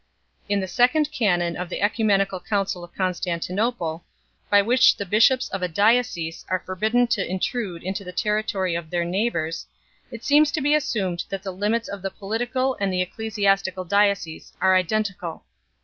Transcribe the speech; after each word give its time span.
In 0.49 0.59
the 0.61 0.67
second 0.67 1.11
canon 1.11 1.55
of 1.55 1.69
the 1.69 1.79
oecumenical 1.83 2.39
Council 2.39 2.83
of 2.83 2.91
Constantinople, 2.95 4.03
by 4.49 4.59
which 4.63 4.97
the 4.97 5.05
bishops 5.05 5.47
of 5.49 5.61
a" 5.61 5.67
diocese" 5.83 6.43
are 6.49 6.57
forbidden 6.65 7.05
to 7.09 7.29
intrude 7.29 7.83
into 7.83 8.03
the 8.03 8.11
territory 8.11 8.73
of 8.73 8.89
their 8.89 9.05
neighbours, 9.05 9.67
it 10.09 10.23
seems 10.23 10.51
to 10.53 10.61
be 10.61 10.73
assumed 10.73 11.25
that 11.29 11.43
the 11.43 11.53
limits 11.53 11.87
of 11.87 12.01
the 12.01 12.09
political 12.09 12.75
and 12.79 12.91
the 12.91 13.05
ecclesias 13.05 13.61
tical 13.61 13.87
diocese 13.87 14.53
are 14.59 14.75
identical. 14.75 15.43